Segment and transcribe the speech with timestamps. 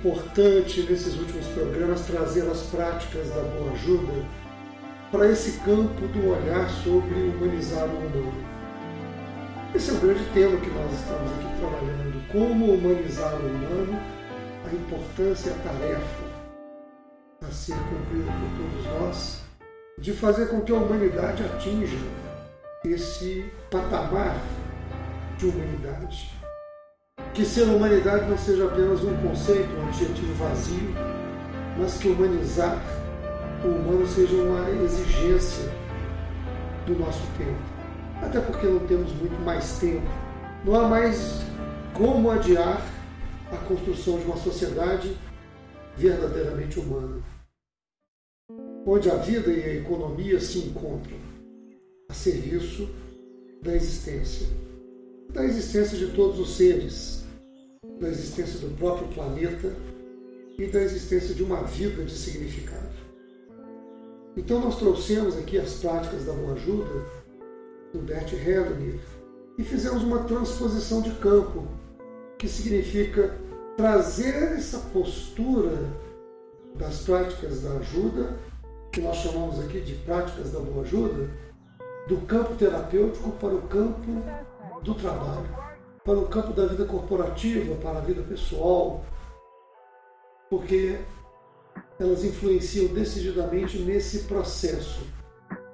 [0.00, 4.24] Importante nesses últimos programas trazer as práticas da boa ajuda
[5.12, 8.32] para esse campo do olhar sobre humanizar o humano.
[9.74, 12.32] Esse é o grande tema que nós estamos aqui trabalhando.
[12.32, 14.00] Como humanizar o humano,
[14.64, 16.30] a importância e a tarefa
[17.42, 19.40] a ser cumprida por todos nós
[19.98, 21.98] de fazer com que a humanidade atinja
[22.84, 24.40] esse patamar
[25.36, 26.39] de humanidade.
[27.34, 30.94] Que ser humanidade não seja apenas um conceito, um adjetivo vazio,
[31.78, 32.82] mas que humanizar
[33.64, 35.70] o humano seja uma exigência
[36.86, 37.60] do nosso tempo.
[38.22, 40.06] Até porque não temos muito mais tempo.
[40.64, 41.40] Não há mais
[41.94, 42.82] como adiar
[43.52, 45.16] a construção de uma sociedade
[45.96, 47.22] verdadeiramente humana,
[48.86, 51.16] onde a vida e a economia se encontram
[52.08, 52.88] a serviço
[53.62, 54.46] da existência,
[55.32, 57.24] da existência de todos os seres,
[58.00, 59.72] da existência do próprio planeta
[60.58, 62.90] e da existência de uma vida de significado.
[64.36, 67.04] Então nós trouxemos aqui as práticas da boa ajuda
[67.92, 69.00] do Bert Hellinger
[69.58, 71.66] e fizemos uma transposição de campo,
[72.38, 73.36] que significa
[73.76, 75.76] trazer essa postura
[76.74, 78.36] das práticas da ajuda,
[78.92, 81.28] que nós chamamos aqui de práticas da boa ajuda,
[82.08, 84.22] do campo terapêutico para o campo
[84.82, 85.48] do trabalho,
[86.04, 89.04] para o campo da vida corporativa, para a vida pessoal,
[90.48, 90.98] porque
[91.98, 95.06] elas influenciam decididamente nesse processo,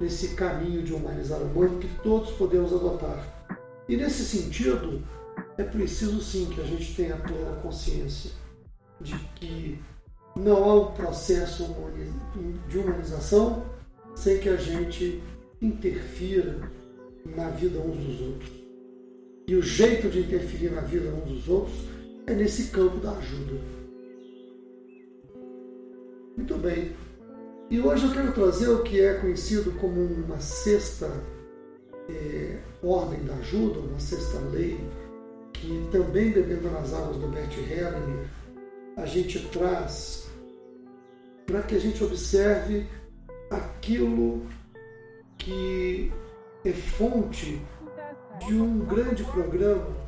[0.00, 3.46] nesse caminho de humanizar o humano que todos podemos adotar.
[3.88, 5.02] E nesse sentido,
[5.58, 8.30] é preciso sim que a gente tenha plena consciência
[9.00, 9.82] de que
[10.34, 11.74] não há um processo
[12.68, 13.64] de humanização
[14.14, 15.22] sem que a gente
[15.60, 16.70] interfira
[17.24, 18.63] na vida uns dos outros.
[19.46, 21.76] E o jeito de interferir na vida uns dos outros
[22.26, 23.60] é nesse campo da ajuda.
[26.36, 26.92] Muito bem.
[27.70, 31.10] E hoje eu quero trazer o que é conhecido como uma sexta
[32.08, 34.78] é, ordem da ajuda, uma sexta lei,
[35.52, 38.28] que também bebendo nas águas do Bert Hellinger,
[38.96, 40.28] a gente traz
[41.46, 42.86] para que a gente observe
[43.50, 44.46] aquilo
[45.36, 46.10] que
[46.64, 47.60] é fonte
[48.40, 50.04] de um grande programa.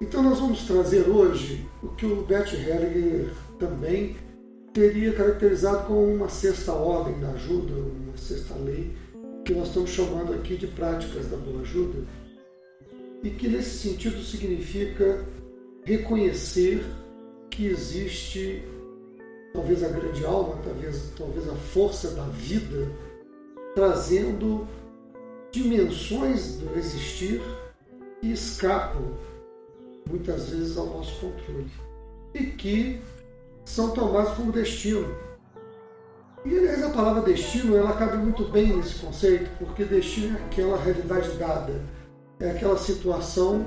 [0.00, 4.16] Então nós vamos trazer hoje o que o Bert Hellinger também
[4.72, 8.92] teria caracterizado como uma sexta ordem da ajuda, uma sexta lei,
[9.44, 12.04] que nós estamos chamando aqui de práticas da boa ajuda,
[13.22, 15.24] e que nesse sentido significa
[15.84, 16.84] reconhecer
[17.50, 18.62] que existe
[19.54, 22.86] talvez a grande alma, talvez, talvez a força da vida,
[23.74, 24.68] trazendo
[25.56, 27.40] dimensões do existir
[28.20, 29.14] que escapam
[30.06, 31.70] muitas vezes ao nosso controle
[32.34, 33.00] e que
[33.64, 35.08] são tomados como destino.
[36.44, 40.76] E aliás, a palavra destino ela cabe muito bem nesse conceito, porque destino é aquela
[40.76, 41.82] realidade dada,
[42.38, 43.64] é aquela situação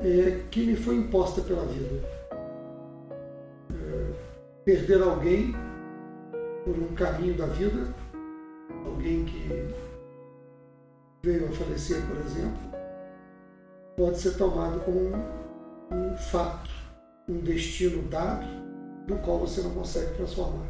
[0.00, 2.02] é, que me foi imposta pela vida.
[3.70, 4.12] É,
[4.64, 5.54] perder alguém
[6.64, 7.94] por um caminho da vida,
[8.86, 9.89] alguém que
[11.22, 12.70] veio a falecer, por exemplo,
[13.96, 16.70] pode ser tomado como um, um fato,
[17.28, 18.46] um destino dado
[19.06, 20.66] do qual você não consegue transformar.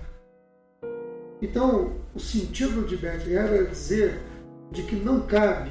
[1.43, 4.21] Então, o sentido de Bert é dizer
[4.71, 5.71] de que não cabe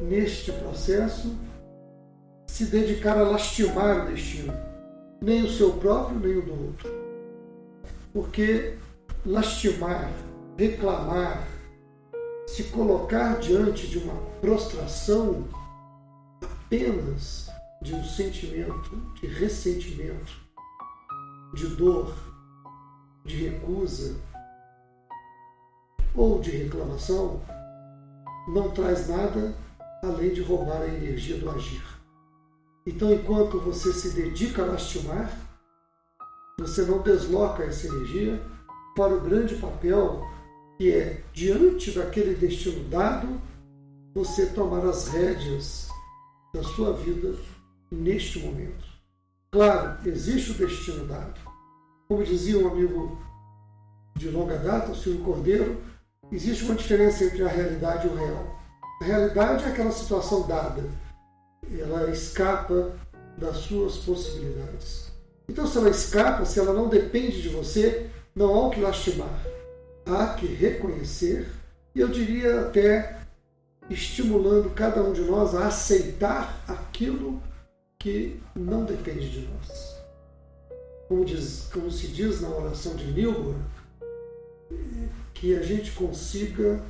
[0.00, 1.34] neste processo
[2.46, 4.52] se dedicar a lastimar o destino,
[5.20, 6.90] nem o seu próprio, nem o do outro.
[8.12, 8.76] Porque
[9.24, 10.10] lastimar,
[10.56, 11.46] reclamar,
[12.50, 15.44] se colocar diante de uma prostração
[16.42, 17.48] apenas
[17.80, 20.32] de um sentimento de ressentimento,
[21.54, 22.12] de dor,
[23.24, 24.16] de recusa
[26.12, 27.40] ou de reclamação
[28.48, 29.54] não traz nada
[30.02, 31.82] além de roubar a energia do agir.
[32.84, 35.30] Então, enquanto você se dedica a lastimar,
[36.58, 38.42] você não desloca essa energia
[38.96, 40.26] para o grande papel
[40.80, 43.38] que é, diante daquele destino dado,
[44.14, 45.88] você tomar as rédeas
[46.54, 47.34] da sua vida
[47.90, 48.88] neste momento.
[49.52, 51.38] Claro, existe o destino dado.
[52.08, 53.20] Como dizia um amigo
[54.16, 55.82] de longa data, o Silvio Cordeiro,
[56.32, 58.58] existe uma diferença entre a realidade e o real.
[59.02, 60.82] A realidade é aquela situação dada,
[61.78, 62.96] ela escapa
[63.36, 65.12] das suas possibilidades.
[65.46, 69.59] Então, se ela escapa, se ela não depende de você, não há o que lastimar.
[70.06, 71.48] Há que reconhecer,
[71.94, 73.20] e eu diria até
[73.88, 77.42] estimulando cada um de nós a aceitar aquilo
[77.98, 79.96] que não depende de nós.
[81.08, 83.56] Como, diz, como se diz na oração de Milgor,
[85.34, 86.80] que a gente consiga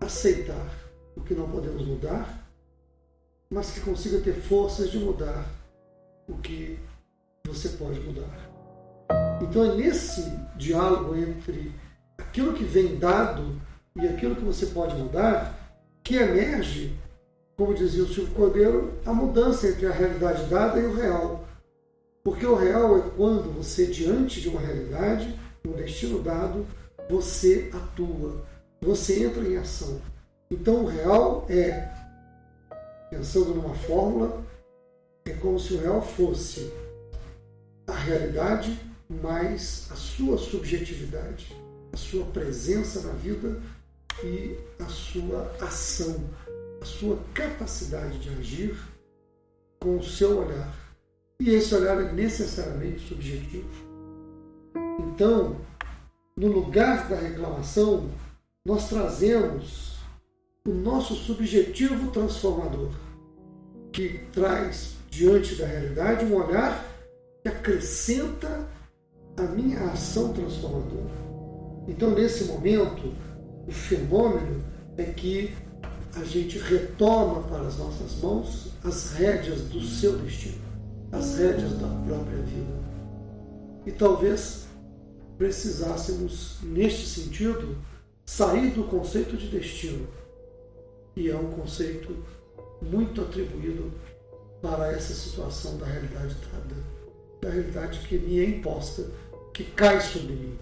[0.00, 0.70] aceitar
[1.14, 2.46] o que não podemos mudar,
[3.50, 5.46] mas que consiga ter forças de mudar
[6.28, 6.78] o que
[7.44, 8.55] você pode mudar.
[9.40, 10.22] Então é nesse
[10.56, 11.72] diálogo entre
[12.18, 13.60] aquilo que vem dado
[13.94, 15.54] e aquilo que você pode mudar
[16.02, 16.96] que emerge,
[17.56, 21.44] como dizia o Silvio Cordeiro, a mudança entre a realidade dada e o real.
[22.22, 25.36] Porque o real é quando você, diante de uma realidade,
[25.66, 26.64] um destino dado,
[27.08, 28.44] você atua,
[28.80, 30.00] você entra em ação.
[30.50, 31.88] Então o real é,
[33.10, 34.44] pensando numa fórmula,
[35.24, 36.72] é como se o real fosse
[37.86, 41.54] a realidade mais a sua subjetividade,
[41.92, 43.60] a sua presença na vida
[44.24, 46.28] e a sua ação,
[46.80, 48.78] a sua capacidade de agir
[49.80, 50.74] com o seu olhar.
[51.40, 53.68] E esse olhar é necessariamente subjetivo.
[54.98, 55.56] Então,
[56.36, 58.10] no lugar da reclamação,
[58.64, 59.96] nós trazemos
[60.66, 62.90] o nosso subjetivo transformador,
[63.92, 66.84] que traz diante da realidade um olhar
[67.42, 68.68] que acrescenta
[69.36, 71.26] a minha ação transformadora.
[71.88, 73.12] Então, nesse momento,
[73.66, 74.64] o fenômeno
[74.96, 75.54] é que
[76.14, 80.58] a gente retoma para as nossas mãos as rédeas do seu destino,
[81.12, 82.76] as rédeas da própria vida.
[83.84, 84.66] E talvez
[85.36, 87.76] precisássemos, neste sentido,
[88.24, 90.06] sair do conceito de destino,
[91.14, 92.16] que é um conceito
[92.80, 93.92] muito atribuído
[94.62, 96.76] para essa situação da realidade dada,
[97.40, 99.04] da realidade que me é imposta,
[99.56, 100.58] que cai sobre mim.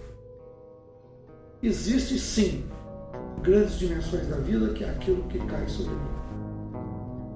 [1.61, 2.64] Existe sim
[3.43, 6.14] grandes dimensões da vida, que é aquilo que cai sobre mim.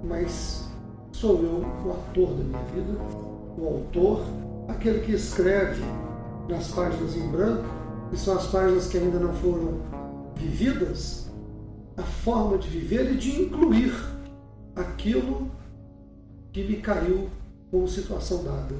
[0.04, 0.68] Mas
[1.10, 2.96] sou eu o ator da minha vida,
[3.58, 4.24] o autor,
[4.68, 5.82] aquele que escreve
[6.48, 7.64] nas páginas em branco,
[8.08, 9.80] que são as páginas que ainda não foram
[10.36, 11.28] vividas,
[11.96, 13.92] a forma de viver e de incluir
[14.76, 15.50] aquilo
[16.52, 17.28] que me caiu
[17.68, 18.76] como situação dada.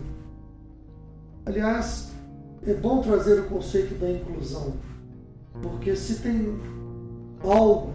[1.45, 2.17] Aliás,
[2.67, 4.75] é bom trazer o conceito da inclusão,
[5.63, 6.59] porque se tem
[7.43, 7.93] algo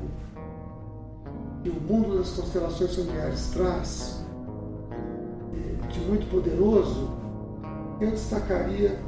[1.63, 4.23] que o mundo das constelações familiares traz
[5.53, 7.09] eh, de muito poderoso,
[8.01, 8.99] eu destacaria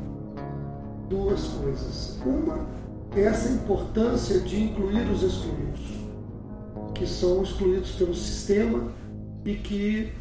[1.09, 2.17] duas coisas.
[2.25, 2.65] Uma
[3.15, 6.05] é essa importância de incluir os excluídos,
[6.93, 8.91] que são excluídos pelo sistema
[9.43, 10.13] e que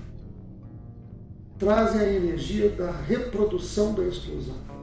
[1.58, 4.73] trazem a energia da reprodução da exclusão.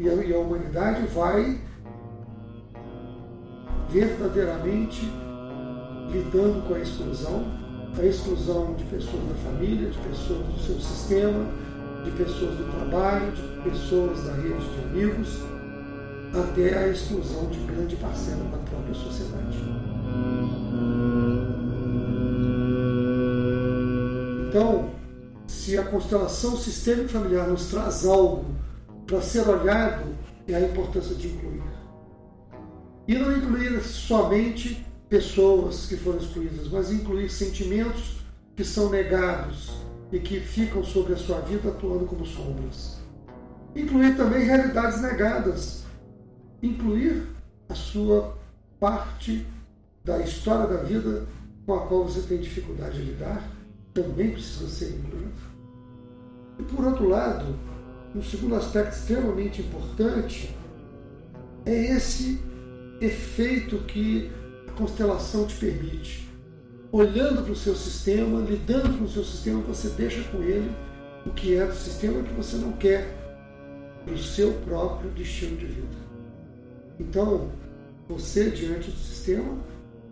[0.00, 1.60] E a, e a humanidade vai
[3.90, 5.02] verdadeiramente
[6.10, 7.44] lidando com a exclusão,
[7.98, 11.44] a exclusão de pessoas da família, de pessoas do seu sistema,
[12.02, 15.38] de pessoas do trabalho, de pessoas da rede de amigos,
[16.32, 19.58] até a exclusão de grande parcela da própria sociedade.
[24.48, 24.88] Então,
[25.46, 28.46] se a constelação sistêmica familiar nos traz algo
[29.10, 30.14] para ser olhado,
[30.46, 31.64] é a importância de incluir.
[33.08, 38.20] E não incluir somente pessoas que foram excluídas, mas incluir sentimentos
[38.54, 39.72] que são negados
[40.12, 43.00] e que ficam sobre a sua vida atuando como sombras.
[43.74, 45.82] Incluir também realidades negadas.
[46.62, 47.26] Incluir
[47.68, 48.38] a sua
[48.78, 49.44] parte
[50.04, 51.26] da história da vida
[51.66, 53.42] com a qual você tem dificuldade de lidar,
[53.92, 55.50] também precisa ser incluído.
[56.60, 57.56] E por outro lado,
[58.14, 60.54] um segundo aspecto extremamente importante
[61.64, 62.40] é esse
[63.00, 64.30] efeito que
[64.68, 66.28] a constelação te permite.
[66.92, 70.70] Olhando para o seu sistema, lidando com o seu sistema, você deixa com ele
[71.24, 73.16] o que é do sistema que você não quer
[74.04, 75.96] para o seu próprio destino de vida.
[76.98, 77.50] Então,
[78.08, 79.56] você, diante do sistema,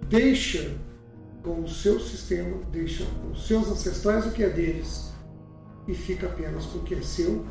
[0.08, 0.70] deixa
[1.42, 5.12] com o seu sistema, deixa com os seus ancestrais o que é deles
[5.86, 7.44] e fica apenas com o que é seu,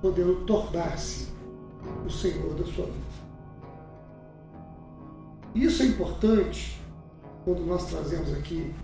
[0.00, 1.28] podendo tornar-se
[2.06, 3.08] o Senhor da sua vida.
[5.54, 6.80] Isso é importante
[7.44, 8.74] quando nós trazemos aqui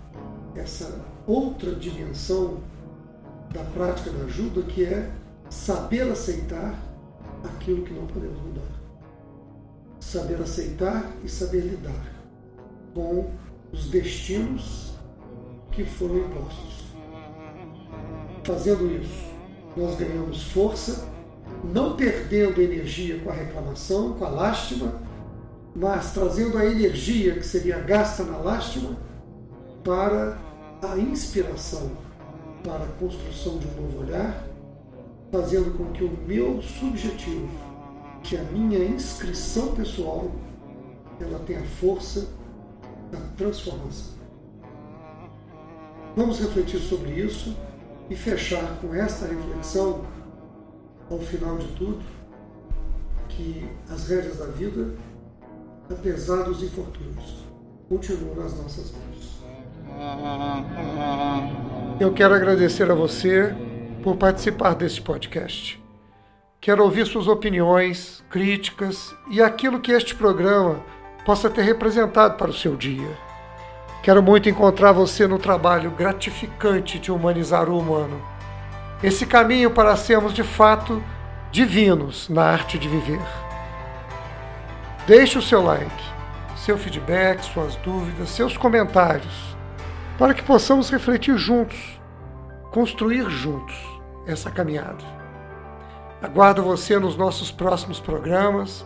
[0.54, 2.58] essa outra dimensão
[3.52, 5.12] da prática da ajuda, que é
[5.48, 6.78] saber aceitar
[7.44, 8.62] aquilo que não podemos mudar.
[10.00, 12.12] Saber aceitar e saber lidar
[12.92, 13.30] com
[13.72, 14.94] os destinos
[15.70, 16.84] que foram impostos.
[18.44, 19.33] Fazendo isso,
[19.76, 21.08] nós ganhamos força,
[21.62, 25.00] não perdendo energia com a reclamação, com a lástima,
[25.74, 28.96] mas trazendo a energia que seria gasta na lástima
[29.82, 30.38] para
[30.82, 31.90] a inspiração,
[32.62, 34.44] para a construção de um novo olhar,
[35.32, 37.48] fazendo com que o meu subjetivo,
[38.22, 40.30] que é a minha inscrição pessoal,
[41.20, 42.28] ela tenha força
[43.10, 44.14] da transformação.
[46.16, 47.56] Vamos refletir sobre isso
[48.08, 50.04] e fechar com esta reflexão,
[51.10, 52.02] ao final de tudo,
[53.28, 54.94] que as rédeas da vida,
[55.90, 57.44] apesar dos infortúnios,
[57.88, 59.42] continuam nas nossas mãos.
[62.00, 63.54] Eu quero agradecer a você
[64.02, 65.82] por participar deste podcast.
[66.60, 70.82] Quero ouvir suas opiniões, críticas e aquilo que este programa
[71.24, 73.23] possa ter representado para o seu dia.
[74.04, 78.20] Quero muito encontrar você no trabalho gratificante de humanizar o humano.
[79.02, 81.02] Esse caminho para sermos de fato
[81.50, 83.22] divinos na arte de viver.
[85.06, 86.04] Deixe o seu like,
[86.54, 89.56] seu feedback, suas dúvidas, seus comentários,
[90.18, 91.98] para que possamos refletir juntos,
[92.72, 93.74] construir juntos
[94.26, 95.02] essa caminhada.
[96.20, 98.84] Aguardo você nos nossos próximos programas,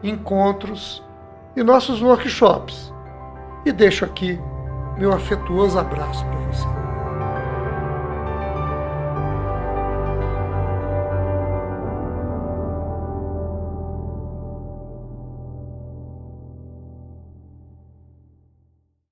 [0.00, 1.02] encontros
[1.56, 2.94] e nossos workshops.
[3.66, 4.38] E deixo aqui
[5.00, 6.79] meu afetuoso abraço para você.